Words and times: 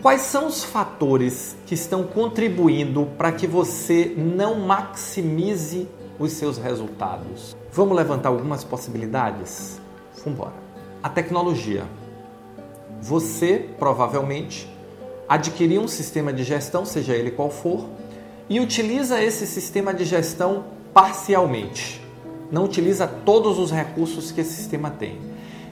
Quais 0.00 0.22
são 0.22 0.46
os 0.46 0.64
fatores 0.64 1.54
que 1.66 1.74
estão 1.74 2.04
contribuindo 2.04 3.06
para 3.18 3.30
que 3.30 3.46
você 3.46 4.14
não 4.16 4.60
maximize 4.60 5.86
os 6.20 6.32
seus 6.32 6.58
resultados? 6.58 7.56
Vamos 7.72 7.96
levantar 7.96 8.28
algumas 8.28 8.62
possibilidades? 8.62 9.80
Vamos 10.18 10.26
embora. 10.26 10.54
A 11.02 11.08
tecnologia. 11.08 11.84
Você 13.00 13.70
provavelmente 13.78 14.68
adquiriu 15.26 15.80
um 15.80 15.88
sistema 15.88 16.30
de 16.30 16.44
gestão, 16.44 16.84
seja 16.84 17.14
ele 17.14 17.30
qual 17.30 17.48
for, 17.48 17.86
e 18.50 18.60
utiliza 18.60 19.22
esse 19.22 19.46
sistema 19.46 19.94
de 19.94 20.04
gestão 20.04 20.64
parcialmente. 20.92 22.04
Não 22.50 22.64
utiliza 22.64 23.06
todos 23.06 23.58
os 23.58 23.70
recursos 23.70 24.30
que 24.30 24.42
esse 24.42 24.52
sistema 24.52 24.90
tem. 24.90 25.18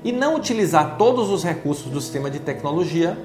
E 0.02 0.12
não 0.12 0.36
utilizar 0.36 0.96
todos 0.96 1.28
os 1.28 1.44
recursos 1.44 1.90
do 1.92 2.00
sistema 2.00 2.30
de 2.30 2.38
tecnologia 2.38 3.18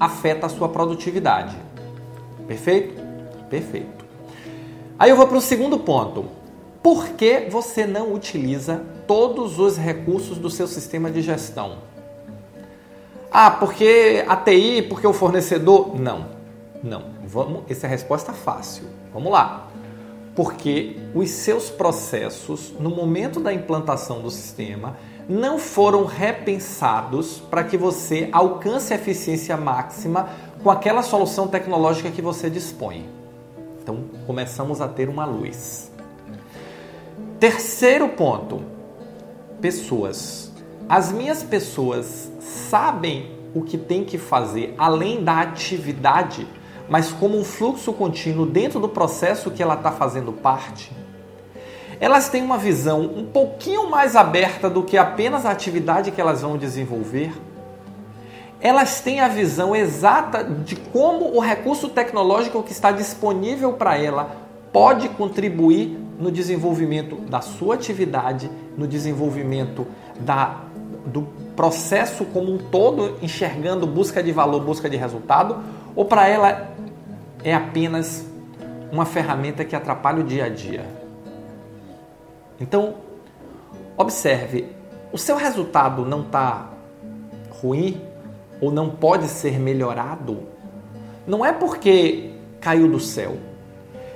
afeta 0.00 0.46
a 0.46 0.48
sua 0.48 0.68
produtividade. 0.70 1.54
Perfeito? 2.48 3.00
Perfeito. 3.48 4.04
Aí 4.98 5.10
eu 5.10 5.16
vou 5.16 5.28
para 5.28 5.36
o 5.36 5.40
segundo 5.40 5.78
ponto. 5.78 6.24
Por 6.84 7.08
que 7.14 7.48
você 7.50 7.86
não 7.86 8.12
utiliza 8.12 8.82
todos 9.06 9.58
os 9.58 9.78
recursos 9.78 10.36
do 10.36 10.50
seu 10.50 10.66
sistema 10.66 11.10
de 11.10 11.22
gestão? 11.22 11.78
Ah, 13.32 13.50
porque 13.50 14.22
a 14.28 14.36
TI, 14.36 14.82
porque 14.82 15.06
o 15.06 15.14
fornecedor? 15.14 15.98
Não, 15.98 16.26
não. 16.82 17.04
Vamos, 17.26 17.62
essa 17.70 17.86
é 17.86 17.88
a 17.88 17.90
resposta 17.90 18.34
fácil. 18.34 18.84
Vamos 19.14 19.32
lá. 19.32 19.70
Porque 20.36 20.98
os 21.14 21.30
seus 21.30 21.70
processos, 21.70 22.74
no 22.78 22.90
momento 22.90 23.40
da 23.40 23.50
implantação 23.50 24.20
do 24.20 24.30
sistema, 24.30 24.98
não 25.26 25.58
foram 25.58 26.04
repensados 26.04 27.42
para 27.48 27.64
que 27.64 27.78
você 27.78 28.28
alcance 28.30 28.92
a 28.92 28.96
eficiência 28.96 29.56
máxima 29.56 30.28
com 30.62 30.70
aquela 30.70 31.00
solução 31.00 31.48
tecnológica 31.48 32.10
que 32.10 32.20
você 32.20 32.50
dispõe. 32.50 33.08
Então, 33.82 34.04
começamos 34.26 34.82
a 34.82 34.88
ter 34.88 35.08
uma 35.08 35.24
luz. 35.24 35.93
Terceiro 37.44 38.08
ponto: 38.08 38.62
pessoas. 39.60 40.50
As 40.88 41.12
minhas 41.12 41.42
pessoas 41.42 42.32
sabem 42.40 43.32
o 43.54 43.60
que 43.60 43.76
tem 43.76 44.02
que 44.02 44.16
fazer 44.16 44.74
além 44.78 45.22
da 45.22 45.40
atividade, 45.40 46.48
mas 46.88 47.12
como 47.12 47.38
um 47.38 47.44
fluxo 47.44 47.92
contínuo 47.92 48.46
dentro 48.46 48.80
do 48.80 48.88
processo 48.88 49.50
que 49.50 49.62
ela 49.62 49.74
está 49.74 49.92
fazendo 49.92 50.32
parte 50.32 50.90
elas 52.00 52.30
têm 52.30 52.42
uma 52.42 52.56
visão 52.56 53.02
um 53.02 53.26
pouquinho 53.26 53.90
mais 53.90 54.16
aberta 54.16 54.70
do 54.70 54.82
que 54.82 54.96
apenas 54.96 55.44
a 55.44 55.50
atividade 55.50 56.10
que 56.10 56.20
elas 56.20 56.40
vão 56.40 56.56
desenvolver. 56.56 57.32
Elas 58.58 59.00
têm 59.00 59.20
a 59.20 59.28
visão 59.28 59.76
exata 59.76 60.42
de 60.42 60.76
como 60.76 61.36
o 61.36 61.40
recurso 61.40 61.90
tecnológico 61.90 62.62
que 62.62 62.72
está 62.72 62.90
disponível 62.90 63.74
para 63.74 63.98
ela 63.98 64.36
pode 64.72 65.08
contribuir 65.10 66.03
no 66.18 66.30
desenvolvimento 66.30 67.16
da 67.16 67.40
sua 67.40 67.74
atividade, 67.74 68.50
no 68.76 68.86
desenvolvimento 68.86 69.86
da, 70.20 70.62
do 71.06 71.22
processo 71.56 72.24
como 72.26 72.52
um 72.52 72.58
todo, 72.58 73.16
enxergando 73.22 73.86
busca 73.86 74.22
de 74.22 74.32
valor, 74.32 74.62
busca 74.62 74.88
de 74.88 74.96
resultado, 74.96 75.62
ou 75.94 76.04
para 76.04 76.28
ela 76.28 76.70
é 77.42 77.54
apenas 77.54 78.26
uma 78.90 79.04
ferramenta 79.04 79.64
que 79.64 79.74
atrapalha 79.74 80.20
o 80.20 80.24
dia 80.24 80.46
a 80.46 80.48
dia. 80.48 80.86
Então, 82.60 82.94
observe, 83.96 84.68
o 85.12 85.18
seu 85.18 85.36
resultado 85.36 86.04
não 86.04 86.22
está 86.22 86.70
ruim 87.60 88.00
ou 88.60 88.70
não 88.70 88.90
pode 88.90 89.28
ser 89.28 89.58
melhorado, 89.58 90.42
não 91.26 91.44
é 91.44 91.52
porque 91.52 92.30
caiu 92.60 92.88
do 92.88 93.00
céu, 93.00 93.36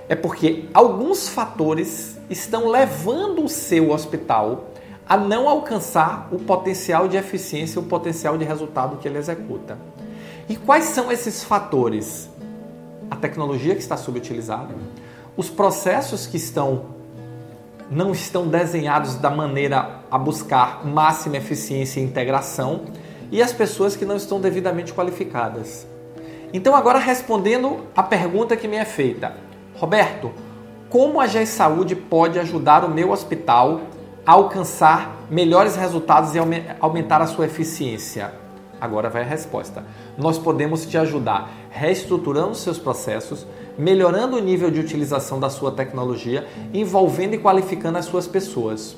é 0.09 0.17
porque 0.17 0.65
alguns 0.73 1.29
fatores 1.29 2.19
estão 2.31 2.69
levando 2.69 3.45
o 3.45 3.49
seu 3.49 3.91
hospital 3.91 4.71
a 5.07 5.17
não 5.17 5.49
alcançar 5.49 6.29
o 6.31 6.39
potencial 6.39 7.09
de 7.09 7.17
eficiência, 7.17 7.81
o 7.81 7.85
potencial 7.85 8.37
de 8.37 8.45
resultado 8.45 8.97
que 8.97 9.09
ele 9.09 9.19
executa. 9.19 9.79
E 10.49 10.57
quais 10.57 10.85
são 10.87 11.11
esses 11.11 11.45
fatores? 11.45 12.29
A 13.11 13.17
tecnologia 13.17 13.75
que 13.75 13.81
está 13.81 13.97
subutilizada, 13.97 14.75
os 15.37 15.49
processos 15.49 16.27
que 16.27 16.37
estão 16.37 16.99
não 17.91 18.13
estão 18.13 18.47
desenhados 18.47 19.15
da 19.15 19.31
maneira 19.31 20.01
a 20.11 20.19
buscar 20.19 20.87
máxima 20.87 21.39
eficiência 21.39 22.01
e 22.01 22.05
integração 22.05 22.83
e 23.31 23.43
as 23.43 23.53
pessoas 23.53 23.97
que 23.97 24.05
não 24.05 24.17
estão 24.17 24.41
devidamente 24.41 24.93
qualificadas. 24.93 25.87
Então, 26.53 26.75
agora 26.75 26.99
respondendo 26.99 27.87
a 27.97 28.03
pergunta 28.03 28.57
que 28.57 28.69
me 28.69 28.77
é 28.77 28.85
feita, 28.85 29.48
Roberto, 29.78 30.33
como 30.91 31.21
a 31.21 31.28
GES 31.28 31.50
Saúde 31.50 31.94
pode 31.94 32.37
ajudar 32.37 32.84
o 32.84 32.91
meu 32.91 33.12
hospital 33.12 33.83
a 34.27 34.33
alcançar 34.33 35.25
melhores 35.31 35.77
resultados 35.77 36.34
e 36.34 36.39
aumentar 36.81 37.22
a 37.22 37.28
sua 37.28 37.47
eficiência? 37.47 38.33
Agora 38.81 39.09
vai 39.09 39.22
a 39.22 39.25
resposta. 39.25 39.84
Nós 40.17 40.37
podemos 40.37 40.84
te 40.84 40.99
ajudar 40.99 41.50
reestruturando 41.71 42.56
seus 42.56 42.77
processos, 42.77 43.47
melhorando 43.78 44.37
o 44.37 44.41
nível 44.41 44.69
de 44.69 44.81
utilização 44.81 45.38
da 45.38 45.49
sua 45.49 45.71
tecnologia, 45.71 46.49
envolvendo 46.75 47.34
e 47.34 47.38
qualificando 47.38 47.99
as 47.99 48.06
suas 48.06 48.27
pessoas. 48.27 48.97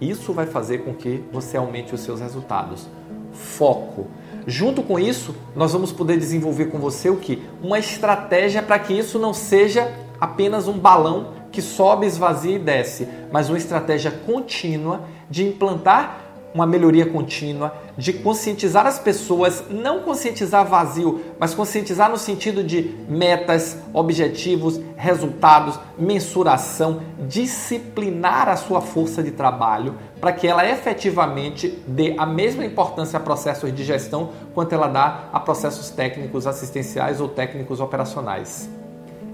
Isso 0.00 0.32
vai 0.32 0.46
fazer 0.46 0.78
com 0.78 0.94
que 0.94 1.22
você 1.30 1.58
aumente 1.58 1.94
os 1.94 2.00
seus 2.00 2.20
resultados. 2.20 2.88
Foco. 3.32 4.06
Junto 4.46 4.82
com 4.82 4.98
isso, 4.98 5.34
nós 5.54 5.72
vamos 5.72 5.92
poder 5.92 6.18
desenvolver 6.18 6.66
com 6.66 6.78
você 6.78 7.10
o 7.10 7.16
que? 7.16 7.42
Uma 7.62 7.78
estratégia 7.78 8.62
para 8.62 8.78
que 8.78 8.92
isso 8.92 9.18
não 9.18 9.34
seja 9.34 9.92
apenas 10.22 10.68
um 10.68 10.78
balão 10.78 11.32
que 11.50 11.60
sobe, 11.60 12.06
esvazia 12.06 12.54
e 12.54 12.58
desce, 12.60 13.08
mas 13.32 13.48
uma 13.48 13.58
estratégia 13.58 14.12
contínua 14.12 15.00
de 15.28 15.44
implantar 15.44 16.20
uma 16.54 16.64
melhoria 16.64 17.06
contínua, 17.06 17.74
de 17.98 18.12
conscientizar 18.12 18.86
as 18.86 19.00
pessoas, 19.00 19.64
não 19.68 20.02
conscientizar 20.02 20.64
vazio, 20.64 21.20
mas 21.40 21.54
conscientizar 21.54 22.08
no 22.08 22.16
sentido 22.16 22.62
de 22.62 22.94
metas, 23.08 23.78
objetivos, 23.92 24.80
resultados, 24.96 25.80
mensuração, 25.98 27.00
disciplinar 27.26 28.48
a 28.48 28.56
sua 28.56 28.80
força 28.80 29.24
de 29.24 29.32
trabalho 29.32 29.96
para 30.20 30.32
que 30.32 30.46
ela 30.46 30.64
efetivamente 30.68 31.82
dê 31.88 32.14
a 32.16 32.26
mesma 32.26 32.64
importância 32.64 33.16
a 33.16 33.20
processos 33.20 33.74
de 33.74 33.82
gestão 33.82 34.30
quanto 34.54 34.72
ela 34.72 34.86
dá 34.86 35.24
a 35.32 35.40
processos 35.40 35.90
técnicos 35.90 36.46
assistenciais 36.46 37.20
ou 37.20 37.28
técnicos 37.28 37.80
operacionais. 37.80 38.81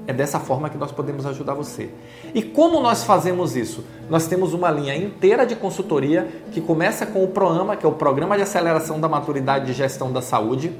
É 0.09 0.13
dessa 0.15 0.41
forma 0.41 0.71
que 0.71 0.79
nós 0.79 0.91
podemos 0.91 1.27
ajudar 1.27 1.53
você. 1.53 1.91
E 2.35 2.43
como 2.43 2.81
nós 2.81 3.05
fazemos 3.05 3.55
isso? 3.55 3.85
Nós 4.09 4.27
temos 4.27 4.55
uma 4.55 4.71
linha 4.71 4.97
inteira 4.97 5.45
de 5.45 5.55
consultoria 5.55 6.27
que 6.51 6.63
começa 6.63 7.05
com 7.05 7.23
o 7.23 7.29
PROAMA, 7.29 7.77
que 7.77 7.85
é 7.85 7.89
o 7.89 7.93
Programa 7.93 8.35
de 8.35 8.43
Aceleração 8.43 8.99
da 8.99 9.07
Maturidade 9.07 9.67
de 9.67 9.75
Gestão 9.75 10.11
da 10.11 10.23
Saúde, 10.23 10.73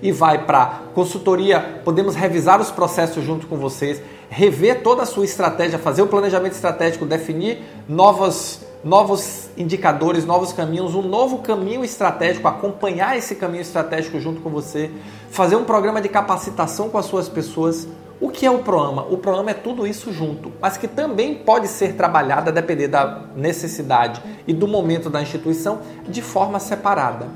e 0.00 0.10
vai 0.10 0.46
para 0.46 0.80
consultoria, 0.94 1.82
podemos 1.84 2.14
revisar 2.14 2.58
os 2.58 2.70
processos 2.70 3.22
junto 3.22 3.46
com 3.46 3.58
vocês, 3.58 4.00
rever 4.30 4.82
toda 4.82 5.02
a 5.02 5.06
sua 5.06 5.26
estratégia, 5.26 5.78
fazer 5.78 6.00
o 6.00 6.06
planejamento 6.06 6.54
estratégico, 6.54 7.04
definir 7.04 7.62
novos, 7.86 8.60
novos 8.82 9.50
indicadores, 9.58 10.24
novos 10.24 10.54
caminhos, 10.54 10.94
um 10.94 11.02
novo 11.02 11.40
caminho 11.40 11.84
estratégico, 11.84 12.48
acompanhar 12.48 13.14
esse 13.14 13.34
caminho 13.34 13.60
estratégico 13.60 14.18
junto 14.18 14.40
com 14.40 14.48
você, 14.48 14.90
fazer 15.28 15.56
um 15.56 15.64
programa 15.64 16.00
de 16.00 16.08
capacitação 16.08 16.88
com 16.88 16.96
as 16.96 17.04
suas 17.04 17.28
pessoas 17.28 17.86
O 18.20 18.30
que 18.30 18.44
é 18.44 18.50
o 18.50 18.58
Proama? 18.58 19.06
O 19.08 19.16
Proama 19.16 19.52
é 19.52 19.54
tudo 19.54 19.86
isso 19.86 20.12
junto, 20.12 20.52
mas 20.60 20.76
que 20.76 20.88
também 20.88 21.36
pode 21.36 21.68
ser 21.68 21.94
trabalhado 21.94 22.50
a 22.50 22.52
depender 22.52 22.88
da 22.88 23.22
necessidade 23.36 24.20
e 24.44 24.52
do 24.52 24.66
momento 24.66 25.08
da 25.08 25.22
instituição 25.22 25.80
de 26.08 26.20
forma 26.20 26.58
separada. 26.58 27.28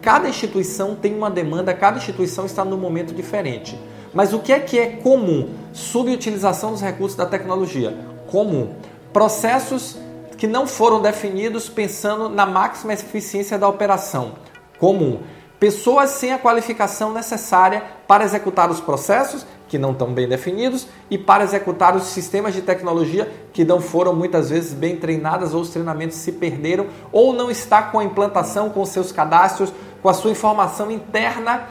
Cada 0.00 0.30
instituição 0.30 0.94
tem 0.94 1.14
uma 1.14 1.30
demanda, 1.30 1.74
cada 1.74 1.98
instituição 1.98 2.46
está 2.46 2.64
num 2.64 2.78
momento 2.78 3.12
diferente. 3.12 3.78
Mas 4.14 4.32
o 4.32 4.38
que 4.38 4.50
é 4.50 4.58
que 4.58 4.78
é 4.78 4.86
comum? 4.86 5.50
Subutilização 5.74 6.72
dos 6.72 6.80
recursos 6.80 7.16
da 7.16 7.26
tecnologia. 7.26 7.94
Comum. 8.26 8.74
Processos 9.12 9.98
que 10.38 10.46
não 10.46 10.66
foram 10.66 11.02
definidos 11.02 11.68
pensando 11.68 12.30
na 12.30 12.46
máxima 12.46 12.94
eficiência 12.94 13.58
da 13.58 13.68
operação. 13.68 14.32
Comum. 14.78 15.20
Pessoas 15.60 16.10
sem 16.10 16.32
a 16.32 16.38
qualificação 16.38 17.12
necessária 17.12 17.82
para 18.08 18.24
executar 18.24 18.70
os 18.70 18.80
processos 18.80 19.44
que 19.70 19.78
não 19.78 19.92
estão 19.92 20.12
bem 20.12 20.28
definidos 20.28 20.88
e 21.08 21.16
para 21.16 21.44
executar 21.44 21.94
os 21.96 22.02
sistemas 22.08 22.52
de 22.52 22.60
tecnologia 22.60 23.30
que 23.52 23.64
não 23.64 23.80
foram 23.80 24.12
muitas 24.12 24.50
vezes 24.50 24.74
bem 24.74 24.96
treinadas 24.96 25.54
ou 25.54 25.62
os 25.62 25.70
treinamentos 25.70 26.16
se 26.16 26.32
perderam 26.32 26.88
ou 27.12 27.32
não 27.32 27.48
está 27.48 27.80
com 27.80 28.00
a 28.00 28.04
implantação, 28.04 28.68
com 28.68 28.84
seus 28.84 29.12
cadastros, 29.12 29.72
com 30.02 30.08
a 30.08 30.12
sua 30.12 30.32
informação 30.32 30.90
interna 30.90 31.68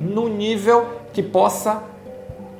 no 0.00 0.28
nível 0.28 0.84
que 1.12 1.22
possa 1.22 1.80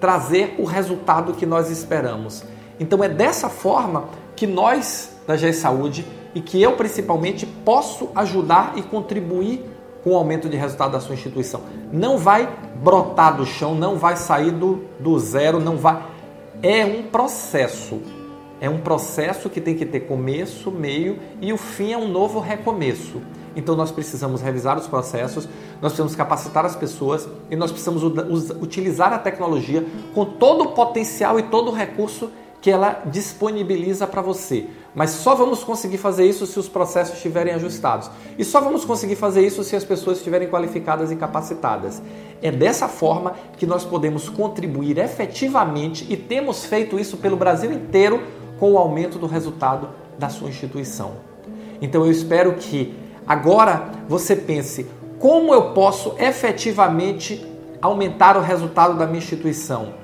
trazer 0.01 0.55
o 0.59 0.65
resultado 0.65 1.33
que 1.33 1.45
nós 1.45 1.71
esperamos. 1.71 2.45
Então 2.79 3.03
é 3.03 3.09
dessa 3.09 3.49
forma 3.49 4.05
que 4.37 4.47
nós 4.47 5.13
da 5.27 5.37
GE 5.37 5.53
Saúde 5.55 6.07
e 6.37 6.41
que 6.41 6.63
eu 6.63 6.77
principalmente 6.77 7.45
posso 7.45 8.11
ajudar 8.15 8.75
e 8.77 8.83
contribuir 8.83 9.65
com 10.03 10.11
o 10.11 10.17
aumento 10.17 10.49
de 10.49 10.57
resultado 10.57 10.93
da 10.93 11.01
sua 11.01 11.15
instituição. 11.15 11.63
Não 11.93 12.19
vai 12.19 12.49
brotar 12.83 13.37
do 13.37 13.45
chão, 13.45 13.75
não 13.75 13.97
vai 13.97 14.17
sair 14.17 14.51
do, 14.51 14.85
do 14.99 15.19
zero, 15.19 15.61
não 15.61 15.77
vai. 15.77 16.03
É 16.63 16.85
um 16.85 17.05
processo. 17.05 18.01
É 18.61 18.69
um 18.69 18.79
processo 18.79 19.49
que 19.49 19.61
tem 19.61 19.77
que 19.77 19.87
ter 19.87 20.01
começo, 20.01 20.71
meio 20.71 21.19
e 21.41 21.53
o 21.53 21.57
fim 21.57 21.93
é 21.93 21.99
um 21.99 22.09
novo 22.09 22.41
recomeço. 22.41 23.23
Então 23.55 23.77
nós 23.77 23.91
precisamos 23.91 24.41
revisar 24.41 24.77
os 24.77 24.87
processos, 24.87 25.49
nós 25.81 25.93
precisamos 25.93 26.15
capacitar 26.15 26.65
as 26.65 26.75
pessoas 26.75 27.29
e 27.51 27.57
nós 27.57 27.71
precisamos 27.71 28.03
utilizar 28.61 29.13
a 29.13 29.19
tecnologia 29.19 29.85
com 30.15 30.25
todo 30.25 30.65
o 30.65 30.73
potencial 30.73 31.39
e 31.39 31.45
todo 31.45 31.71
o 31.71 31.75
recurso 31.75 32.31
que 32.61 32.71
ela 32.71 33.03
disponibiliza 33.07 34.07
para 34.07 34.21
você. 34.21 34.67
Mas 34.95 35.11
só 35.11 35.35
vamos 35.35 35.63
conseguir 35.63 35.99
fazer 35.99 36.27
isso 36.27 36.47
se 36.47 36.59
os 36.59 36.69
processos 36.69 37.15
estiverem 37.15 37.55
ajustados. 37.55 38.11
E 38.37 38.45
só 38.45 38.61
vamos 38.61 38.85
conseguir 38.85 39.15
fazer 39.15 39.47
isso 39.47 39.63
se 39.63 39.77
as 39.77 39.85
pessoas 39.85 40.19
estiverem 40.19 40.49
qualificadas 40.49 41.13
e 41.13 41.17
capacitadas. 41.17 42.03
É 42.43 42.51
dessa 42.51 42.89
forma 42.89 43.35
que 43.57 43.67
nós 43.67 43.85
podemos 43.85 44.29
contribuir 44.29 44.99
efetivamente 44.99 46.07
e 46.09 46.17
temos 46.17 46.65
feito 46.65 46.99
isso 46.99 47.17
pelo 47.19 47.37
Brasil 47.37 47.73
inteiro 47.73 48.23
com 48.59 48.73
o 48.73 48.79
aumento 48.79 49.19
do 49.19 49.27
resultado 49.27 49.91
da 50.19 50.29
sua 50.29 50.49
instituição. 50.49 51.13
Então 51.81 52.05
eu 52.05 52.11
espero 52.11 52.55
que 52.55 52.93
agora 53.27 53.89
você 54.09 54.35
pense 54.35 54.87
como 55.19 55.55
eu 55.55 55.73
posso 55.75 56.15
efetivamente 56.19 57.47
aumentar 57.81 58.37
o 58.37 58.41
resultado 58.41 58.99
da 58.99 59.07
minha 59.07 59.19
instituição. 59.19 59.95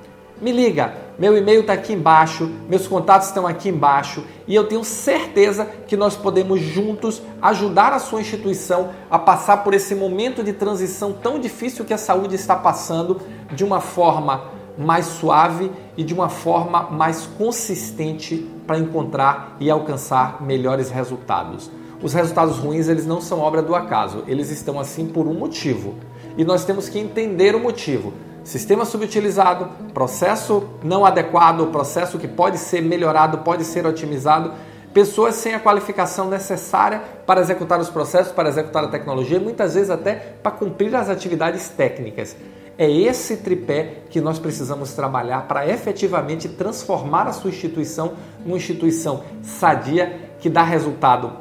Me 0.41 0.53
liga, 0.53 0.95
meu 1.19 1.37
e-mail 1.37 1.61
está 1.61 1.75
aqui 1.75 1.93
embaixo, 1.93 2.51
meus 2.69 2.89
contatos 2.89 3.29
estão 3.29 3.47
aqui 3.47 3.69
embaixo 3.69 4.25
e 4.49 4.55
eu 4.55 4.67
tenho 4.67 4.83
certeza 4.83 5.65
que 5.87 5.97
nós 5.97 6.17
podemos 6.17 6.61
juntos 6.61 7.23
ajudar 7.41 7.93
a 7.93 8.01
sua 8.01 8.21
instituição 8.21 8.91
a 9.09 9.19
passar 9.19 9.59
por 9.59 9.75
esse 9.75 9.95
momento 9.95 10.43
de 10.43 10.53
transição 10.53 11.13
tão 11.13 11.39
difícil 11.39 11.85
que 11.85 11.95
a 11.95 11.99
saúde 11.99 12.35
está 12.35 12.57
passando 12.57 13.21
de 13.53 13.65
uma 13.65 13.81
forma 13.81 14.51
mais 14.77 15.07
suave 15.07 15.71
e 15.97 16.03
de 16.03 16.13
uma 16.13 16.29
forma 16.29 16.91
mais 16.91 17.27
consistente 17.39 18.51
para 18.67 18.79
encontrar 18.79 19.57
e 19.61 19.71
alcançar 19.71 20.43
melhores 20.43 20.91
resultados. 20.91 21.71
Os 22.03 22.13
resultados 22.13 22.59
ruins 22.59 22.89
eles 22.89 23.07
não 23.07 23.21
são 23.21 23.39
obra 23.39 23.63
do 23.63 23.75
acaso, 23.75 24.25
eles 24.27 24.51
estão 24.51 24.81
assim 24.81 25.07
por 25.07 25.29
um 25.29 25.35
motivo 25.35 25.95
e 26.37 26.45
nós 26.45 26.65
temos 26.65 26.89
que 26.89 26.99
entender 26.99 27.55
o 27.55 27.61
motivo 27.61 28.13
sistema 28.45 28.85
subutilizado, 28.85 29.71
processo 29.95 30.69
não 30.83 31.05
adequado, 31.05 31.67
processo 31.73 32.19
que 32.19 32.29
pode 32.29 32.59
ser 32.59 32.83
melhorado, 32.83 33.39
pode 33.39 33.65
ser 33.65 33.87
otimizado, 33.87 34.53
pessoas 34.93 35.35
sem 35.37 35.55
a 35.55 35.61
qualificação 35.61 36.29
necessária 36.29 37.03
para 37.27 37.41
executar 37.41 37.81
os 37.81 37.89
processos, 37.89 38.33
para 38.33 38.51
executar 38.51 38.85
a 38.85 38.89
tecnologia, 38.89 39.41
muitas 39.41 39.75
vezes 39.75 39.91
até 39.91 40.15
para 40.15 40.53
cumprir 40.53 40.95
as 40.95 41.09
atividades 41.09 41.71
técnicas. 41.71 42.37
É 42.77 42.91
esse 42.91 43.39
tripé 43.39 44.03
que 44.11 44.21
nós 44.21 44.39
precisamos 44.39 44.93
trabalhar 44.93 45.49
para 45.49 45.67
efetivamente 45.67 46.49
transformar 46.49 47.27
a 47.27 47.33
sua 47.33 47.51
instituição 47.51 48.13
numa 48.45 48.57
instituição 48.57 49.25
sadia 49.43 50.31
que 50.39 50.51
dá 50.51 50.63
resultado 50.63 51.33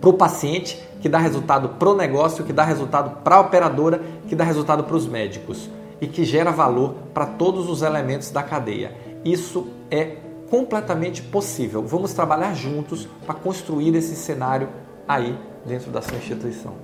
para 0.00 0.10
o 0.10 0.12
paciente, 0.12 0.80
que 1.00 1.08
dá 1.08 1.18
resultado 1.18 1.70
para 1.70 1.88
o 1.88 1.96
negócio, 1.96 2.44
que 2.44 2.52
dá 2.52 2.62
resultado 2.62 3.22
para 3.24 3.36
a 3.36 3.40
operadora, 3.40 4.00
que 4.28 4.36
dá 4.36 4.44
resultado 4.44 4.84
para 4.84 4.96
os 4.96 5.06
médicos 5.06 5.68
e 6.00 6.06
que 6.06 6.24
gera 6.24 6.50
valor 6.50 6.94
para 7.14 7.26
todos 7.26 7.68
os 7.68 7.82
elementos 7.82 8.30
da 8.30 8.42
cadeia. 8.42 8.94
Isso 9.24 9.68
é 9.90 10.16
completamente 10.50 11.22
possível. 11.22 11.82
Vamos 11.82 12.12
trabalhar 12.12 12.54
juntos 12.54 13.08
para 13.24 13.34
construir 13.34 13.94
esse 13.94 14.14
cenário 14.14 14.68
aí 15.06 15.36
dentro 15.64 15.90
da 15.90 16.00
sua 16.00 16.16
instituição. 16.16 16.74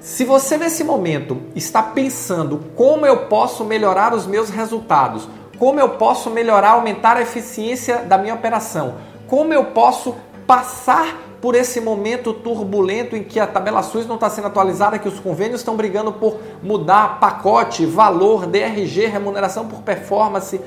Se 0.00 0.24
você 0.24 0.56
nesse 0.56 0.84
momento 0.84 1.40
está 1.56 1.82
pensando 1.82 2.60
como 2.76 3.04
eu 3.04 3.26
posso 3.26 3.64
melhorar 3.64 4.14
os 4.14 4.26
meus 4.26 4.48
resultados, 4.48 5.28
como 5.58 5.80
eu 5.80 5.90
posso 5.90 6.30
melhorar, 6.30 6.70
aumentar 6.70 7.16
a 7.16 7.22
eficiência 7.22 7.98
da 7.98 8.16
minha 8.16 8.34
operação, 8.34 8.94
como 9.26 9.52
eu 9.52 9.66
posso 9.66 10.14
passar 10.46 11.27
por 11.40 11.54
esse 11.54 11.80
momento 11.80 12.32
turbulento 12.32 13.14
em 13.14 13.22
que 13.22 13.38
a 13.38 13.46
tabela 13.46 13.82
SUS 13.82 14.06
não 14.06 14.16
está 14.16 14.28
sendo 14.28 14.48
atualizada, 14.48 14.98
que 14.98 15.08
os 15.08 15.20
convênios 15.20 15.60
estão 15.60 15.76
brigando 15.76 16.12
por 16.12 16.38
mudar 16.62 17.20
pacote, 17.20 17.86
valor, 17.86 18.46
DRG, 18.46 19.06
remuneração 19.06 19.68
por 19.68 19.82
performance. 19.82 20.60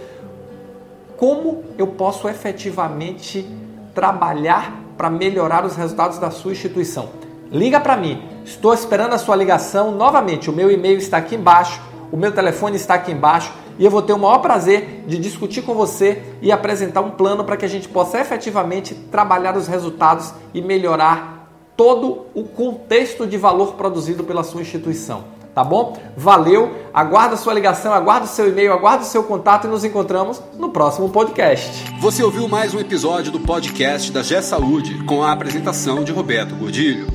Como 1.17 1.63
eu 1.77 1.87
posso 1.87 2.27
efetivamente 2.29 3.47
trabalhar 3.93 4.73
para 4.97 5.09
melhorar 5.09 5.65
os 5.65 5.75
resultados 5.75 6.17
da 6.17 6.31
sua 6.31 6.53
instituição? 6.53 7.09
Liga 7.51 7.81
para 7.81 7.97
mim, 7.97 8.23
estou 8.45 8.73
esperando 8.73 9.13
a 9.13 9.17
sua 9.17 9.35
ligação. 9.35 9.91
Novamente, 9.91 10.49
o 10.49 10.53
meu 10.53 10.71
e-mail 10.71 10.97
está 10.97 11.17
aqui 11.17 11.35
embaixo, 11.35 11.81
o 12.11 12.17
meu 12.17 12.31
telefone 12.31 12.75
está 12.75 12.95
aqui 12.95 13.11
embaixo 13.11 13.53
e 13.79 13.85
eu 13.85 13.89
vou 13.89 14.01
ter 14.01 14.13
o 14.13 14.19
maior 14.19 14.39
prazer 14.39 15.05
de 15.07 15.17
discutir 15.17 15.61
com 15.61 15.73
você 15.73 16.21
e 16.41 16.51
apresentar 16.51 17.01
um 17.01 17.11
plano 17.11 17.43
para 17.43 17.57
que 17.57 17.65
a 17.65 17.69
gente 17.69 17.87
possa 17.87 18.19
efetivamente 18.19 18.93
trabalhar 18.93 19.55
os 19.55 19.67
resultados 19.67 20.33
e 20.53 20.61
melhorar 20.61 21.49
todo 21.75 22.25
o 22.35 22.43
contexto 22.43 23.25
de 23.25 23.37
valor 23.37 23.73
produzido 23.73 24.23
pela 24.23 24.43
sua 24.43 24.61
instituição. 24.61 25.23
Tá 25.55 25.63
bom? 25.65 25.97
Valeu, 26.15 26.71
aguardo 26.93 27.33
a 27.33 27.37
sua 27.37 27.53
ligação, 27.53 27.93
aguardo 27.93 28.25
o 28.25 28.29
seu 28.29 28.47
e-mail, 28.47 28.71
aguardo 28.71 29.03
o 29.03 29.07
seu 29.07 29.23
contato 29.23 29.67
e 29.67 29.69
nos 29.69 29.83
encontramos 29.83 30.41
no 30.57 30.69
próximo 30.69 31.09
podcast. 31.09 31.93
Você 31.99 32.23
ouviu 32.23 32.47
mais 32.47 32.73
um 32.73 32.79
episódio 32.79 33.33
do 33.33 33.39
podcast 33.39 34.11
da 34.13 34.21
G 34.21 34.41
Saúde 34.41 35.03
com 35.03 35.23
a 35.23 35.31
apresentação 35.31 36.05
de 36.05 36.11
Roberto 36.11 36.55
Gordilho. 36.55 37.07